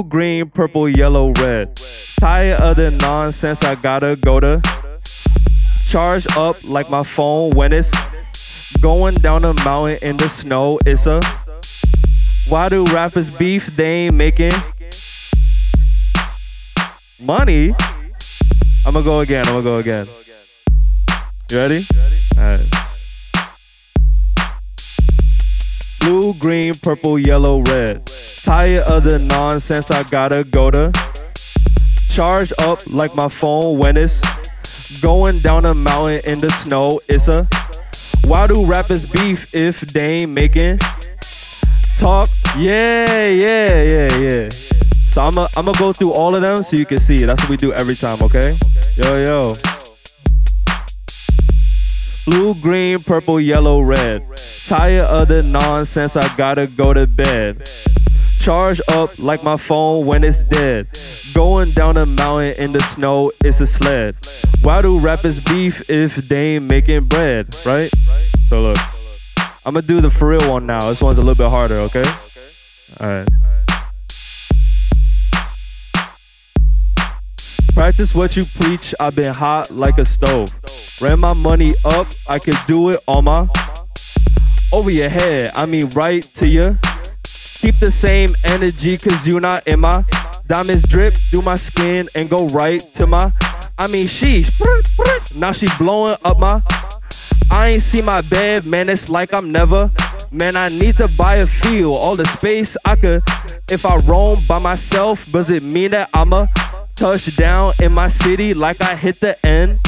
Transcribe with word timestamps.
Blue, 0.00 0.08
green, 0.08 0.48
purple, 0.48 0.88
yellow, 0.88 1.30
red. 1.32 1.76
Tired 2.18 2.58
of 2.58 2.76
the 2.76 2.90
nonsense, 2.90 3.62
I 3.62 3.74
gotta 3.74 4.16
go 4.16 4.40
to 4.40 4.62
charge 5.88 6.26
up 6.38 6.56
like 6.64 6.88
my 6.88 7.02
phone 7.02 7.50
when 7.50 7.74
it's 7.74 7.90
going 8.78 9.16
down 9.16 9.44
a 9.44 9.52
mountain 9.62 9.98
in 10.00 10.16
the 10.16 10.30
snow. 10.30 10.78
It's 10.86 11.04
a 11.04 11.20
why 12.48 12.70
do 12.70 12.86
rappers 12.86 13.28
beef? 13.30 13.66
They 13.76 14.06
ain't 14.06 14.14
making 14.14 14.52
money. 17.20 17.74
I'm 18.86 18.94
gonna 18.94 19.02
go 19.02 19.20
again. 19.20 19.46
I'm 19.48 19.52
gonna 19.52 19.64
go 19.64 19.76
again. 19.76 20.08
You 21.50 21.58
ready? 21.58 21.84
Alright. 22.38 22.66
Blue, 26.00 26.32
green, 26.32 26.72
purple, 26.82 27.18
yellow, 27.18 27.60
red. 27.60 28.09
Tired 28.50 28.82
of 28.82 29.04
the 29.04 29.20
nonsense, 29.20 29.92
I 29.92 30.02
gotta 30.10 30.42
go 30.42 30.72
to 30.72 30.90
charge 32.08 32.52
up 32.58 32.80
like 32.88 33.14
my 33.14 33.28
phone 33.28 33.78
when 33.78 33.96
it's 33.96 34.20
going 35.00 35.38
down 35.38 35.66
a 35.66 35.72
mountain 35.72 36.18
in 36.24 36.40
the 36.40 36.50
snow. 36.58 37.00
It's 37.08 37.28
a 37.28 37.46
why 38.28 38.48
do 38.48 38.66
rappers 38.66 39.06
beef 39.06 39.46
if 39.54 39.78
they 39.92 40.22
ain't 40.22 40.32
making 40.32 40.78
talk? 42.00 42.26
Yeah, 42.58 43.26
yeah, 43.26 43.82
yeah, 43.84 44.16
yeah. 44.18 44.48
So 44.48 45.22
I'm 45.22 45.34
gonna 45.34 45.48
I'm 45.56 45.70
go 45.74 45.92
through 45.92 46.14
all 46.14 46.36
of 46.36 46.44
them 46.44 46.56
so 46.56 46.74
you 46.74 46.86
can 46.86 46.98
see. 46.98 47.18
That's 47.18 47.40
what 47.44 47.50
we 47.50 47.56
do 47.56 47.72
every 47.72 47.94
time, 47.94 48.20
okay? 48.20 48.58
Yo, 48.96 49.20
yo. 49.20 49.42
Blue, 52.26 52.54
green, 52.54 53.00
purple, 53.04 53.38
yellow, 53.40 53.80
red. 53.80 54.24
Tired 54.66 55.04
of 55.04 55.28
the 55.28 55.44
nonsense, 55.44 56.16
I 56.16 56.36
gotta 56.36 56.66
go 56.66 56.92
to 56.92 57.06
bed. 57.06 57.69
Charge 58.40 58.80
up 58.88 59.18
like 59.18 59.42
my 59.42 59.58
phone 59.58 60.06
when 60.06 60.24
it's 60.24 60.42
dead. 60.44 60.88
Going 61.34 61.72
down 61.72 61.98
a 61.98 62.06
mountain 62.06 62.54
in 62.54 62.72
the 62.72 62.80
snow, 62.94 63.32
it's 63.44 63.60
a 63.60 63.66
sled. 63.66 64.16
Why 64.62 64.80
do 64.80 64.98
rappers 64.98 65.38
beef 65.40 65.82
if 65.90 66.16
they 66.16 66.54
ain't 66.54 66.64
making 66.64 67.04
bread, 67.04 67.54
right? 67.66 67.90
So 68.48 68.62
look, 68.62 68.78
I'm 69.66 69.74
gonna 69.74 69.82
do 69.82 70.00
the 70.00 70.08
for 70.08 70.28
real 70.28 70.50
one 70.50 70.64
now. 70.64 70.80
This 70.80 71.02
one's 71.02 71.18
a 71.18 71.20
little 71.20 71.34
bit 71.34 71.50
harder, 71.50 71.80
okay? 71.80 72.04
Alright. 72.98 73.28
Practice 77.74 78.14
what 78.14 78.36
you 78.36 78.42
preach, 78.58 78.94
I've 79.00 79.14
been 79.14 79.34
hot 79.34 79.70
like 79.70 79.98
a 79.98 80.06
stove. 80.06 80.48
Ran 81.02 81.20
my 81.20 81.34
money 81.34 81.72
up, 81.84 82.06
I 82.26 82.38
could 82.38 82.56
do 82.66 82.88
it 82.88 82.96
on 83.06 83.24
my 83.24 83.48
over 84.72 84.90
your 84.90 85.10
head. 85.10 85.52
I 85.54 85.66
mean 85.66 85.88
right 85.94 86.22
to 86.22 86.48
you. 86.48 86.78
Keep 87.60 87.78
the 87.78 87.90
same 87.90 88.30
energy 88.44 88.96
cause 88.96 89.26
you 89.26 89.40
not 89.40 89.66
in 89.66 89.80
my 89.80 90.04
diamonds 90.48 90.82
drip 90.88 91.14
through 91.14 91.42
my 91.42 91.54
skin 91.54 92.08
and 92.14 92.28
go 92.28 92.46
right 92.48 92.80
to 92.94 93.06
my 93.06 93.32
I 93.78 93.86
mean 93.86 94.06
she's 94.06 94.50
Now 95.36 95.52
she 95.52 95.68
blowing 95.78 96.16
up 96.24 96.38
my 96.38 96.62
I 97.52 97.70
ain't 97.70 97.82
see 97.82 98.00
my 98.00 98.20
bed, 98.20 98.64
man. 98.64 98.88
It's 98.88 99.10
like 99.10 99.30
I'm 99.34 99.50
never. 99.50 99.90
Man, 100.30 100.54
I 100.54 100.68
need 100.68 100.96
to 100.98 101.08
buy 101.18 101.36
a 101.36 101.46
field. 101.46 101.86
All 101.86 102.14
the 102.14 102.24
space 102.26 102.76
I 102.84 102.94
could. 102.94 103.22
If 103.68 103.84
I 103.84 103.96
roam 103.96 104.38
by 104.46 104.60
myself, 104.60 105.26
does 105.32 105.50
it 105.50 105.62
mean 105.62 105.90
that 105.90 106.10
I'ma 106.14 106.46
touch 106.94 107.34
down 107.36 107.72
in 107.80 107.92
my 107.92 108.08
city 108.08 108.54
like 108.54 108.80
I 108.82 108.94
hit 108.94 109.20
the 109.20 109.44
end? 109.44 109.80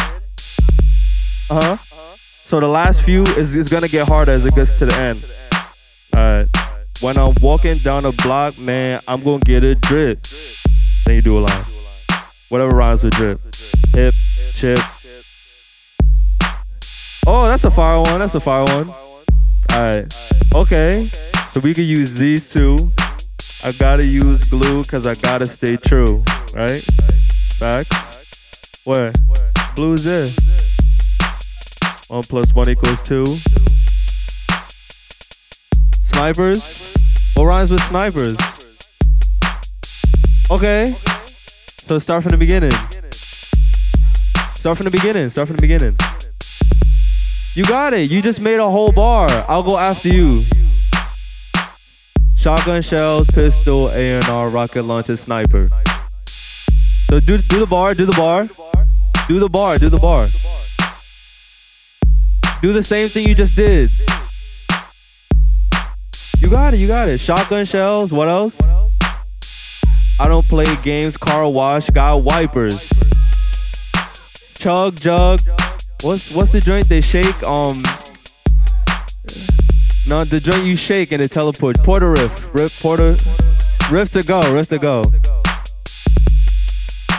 Uh 1.49 1.77
huh. 1.77 2.17
So 2.47 2.59
the 2.59 2.67
last 2.67 3.03
few 3.03 3.23
is, 3.23 3.55
is 3.55 3.69
gonna 3.69 3.89
get 3.89 4.09
harder 4.09 4.33
as 4.33 4.45
it 4.45 4.55
gets 4.57 4.75
to 4.79 4.87
the 4.87 4.95
end. 4.97 5.25
When 7.03 7.19
I'm 7.19 7.35
walking 7.43 7.79
down 7.79 8.05
the 8.05 8.13
block, 8.13 8.57
man, 8.59 9.01
I'm 9.09 9.25
gonna 9.25 9.41
get 9.41 9.65
a 9.65 9.75
drip. 9.75 10.23
Then 11.05 11.17
you 11.17 11.23
do 11.23 11.37
a 11.37 11.41
line. 11.41 11.65
Whatever 12.49 12.77
rhymes 12.77 13.03
with 13.03 13.15
drip. 13.15 13.41
Hip, 13.93 14.15
chip. 14.55 14.79
Oh, 17.27 17.49
that's 17.49 17.65
a 17.65 17.73
fire 17.73 17.99
one. 18.01 18.21
That's 18.21 18.37
a 18.37 18.41
fire 18.41 18.65
one. 18.67 18.95
Alright. 19.73 20.15
Okay. 20.55 21.09
So 21.53 21.61
we 21.65 21.75
can 21.75 21.87
use 21.87 22.15
these 22.15 22.49
two. 22.49 22.77
I 23.65 23.73
gotta 23.81 24.07
use 24.07 24.49
glue 24.49 24.83
because 24.83 25.05
I 25.05 25.15
gotta 25.27 25.47
stay 25.47 25.77
true. 25.79 26.23
Right? 26.55 26.87
Back. 27.59 27.89
Where? 28.85 29.13
Blue's 29.75 30.05
this. 30.05 30.39
One 32.09 32.23
plus 32.23 32.55
one 32.55 32.69
equals 32.69 33.03
two. 33.03 33.25
Snipers? 36.13 36.82
What 37.43 37.49
rhymes 37.49 37.73
with 37.73 37.83
snipers? 37.83 38.39
Okay. 40.49 40.87
So 41.67 41.99
start 41.99 42.23
from 42.23 42.31
the 42.31 42.37
beginning. 42.39 42.71
Start 44.55 44.79
from 44.79 44.85
the 44.85 44.93
beginning. 44.93 45.29
Start 45.29 45.49
from 45.49 45.57
the 45.57 45.61
beginning. 45.61 45.97
You 47.57 47.65
got 47.65 47.95
it. 47.95 48.13
You 48.13 48.23
just 48.23 48.41
made 48.41 48.61
a 48.61 48.71
whole 48.71 48.93
bar. 48.93 49.29
I'll 49.49 49.65
go 49.65 49.77
after 49.77 50.09
you. 50.09 50.45
Shotgun 52.37 52.81
shells, 52.81 53.29
pistol, 53.33 53.89
A&R, 53.89 54.49
rocket 54.49 54.85
launcher, 54.85 55.17
sniper. 55.17 55.69
So 57.09 57.19
do 57.19 57.39
do 57.39 57.59
the 57.59 57.67
bar, 57.67 57.95
do 57.95 58.07
the 58.07 58.13
bar. 58.13 58.49
Do 59.27 59.41
the 59.41 59.49
bar, 59.49 59.79
do 59.79 59.89
the 59.89 59.99
bar. 59.99 60.29
Do 62.63 62.73
the 62.73 62.85
same 62.85 63.09
thing 63.09 63.29
you 63.29 63.35
just 63.35 63.57
did. 63.57 63.91
You 66.43 66.51
got 66.51 66.75
it, 66.75 66.79
you 66.79 66.89
got 66.89 67.09
it. 67.09 67.21
Shotgun 67.21 67.65
shells, 67.65 68.13
what 68.13 68.29
else? 68.29 68.59
I 70.19 70.27
don't 70.27 70.45
play 70.45 70.67
games, 70.83 71.17
car 71.17 71.49
wash, 71.49 71.89
got 71.91 72.25
wipers. 72.25 72.93
Chug 74.55 74.97
jug. 74.97 75.39
What's 76.03 76.35
what's 76.35 76.51
the 76.51 76.61
joint 76.61 76.89
they 76.89 77.01
shake? 77.01 77.47
Um 77.47 77.77
No, 80.09 80.25
the 80.25 80.41
joint 80.43 80.67
you 80.67 80.73
shake 80.73 81.13
and 81.13 81.23
it 81.23 81.31
teleports. 81.31 81.81
Porter 81.81 82.11
riff. 82.11 82.53
Riff 82.53 82.83
porter 82.83 83.15
riff 83.89 84.11
to 84.11 84.23
go, 84.23 84.41
riff 84.53 84.69
to 84.71 84.81
go. 84.81 85.03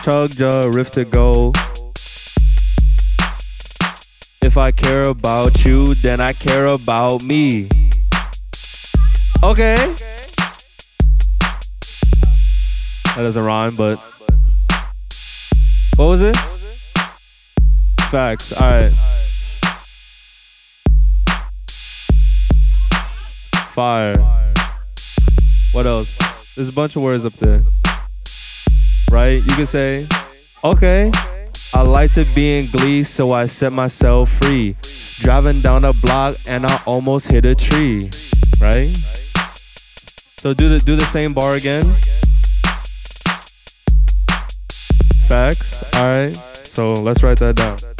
Chug 0.03 0.31
jug, 0.31 0.75
riff 0.75 0.91
to 0.91 1.05
go. 1.05 1.53
If 4.41 4.57
I 4.57 4.71
care 4.71 5.07
about 5.07 5.63
you, 5.63 5.95
then 5.95 6.19
I 6.19 6.33
care 6.33 6.65
about 6.65 7.23
me. 7.23 7.69
Okay. 9.43 9.75
That 13.15 13.17
doesn't 13.17 13.43
rhyme, 13.43 13.75
but 13.75 13.99
what 15.97 16.05
was 16.05 16.21
it? 16.21 16.37
Facts. 18.09 18.53
All 18.61 18.71
right. 18.71 18.93
Fire. 23.75 24.53
What 25.73 25.87
else? 25.87 26.17
There's 26.55 26.69
a 26.69 26.71
bunch 26.71 26.95
of 26.95 27.01
words 27.01 27.25
up 27.25 27.33
there. 27.33 27.63
Right? 29.11 29.43
You 29.43 29.55
can 29.55 29.67
say, 29.67 30.07
okay. 30.63 31.11
I 31.73 31.81
like 31.81 32.13
to 32.13 32.23
be 32.33 32.59
in 32.59 32.71
glee, 32.71 33.03
so 33.03 33.33
I 33.33 33.47
set 33.47 33.73
myself 33.73 34.31
free. 34.41 34.77
Driving 35.19 35.59
down 35.59 35.83
a 35.83 35.91
block 35.91 36.37
and 36.45 36.65
I 36.65 36.81
almost 36.85 37.27
hit 37.29 37.43
a 37.43 37.55
tree. 37.55 38.09
Right? 38.61 38.95
So 40.43 40.53
do 40.53 40.67
the 40.67 40.77
do 40.77 40.97
the 40.97 41.05
same 41.05 41.33
bar 41.33 41.55
again. 41.55 41.85
Facts. 45.29 45.81
Alright. 45.95 46.35
So 46.67 46.91
let's 46.91 47.23
write 47.23 47.39
that 47.39 47.55
down. 47.55 47.92